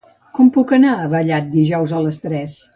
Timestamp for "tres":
2.27-2.61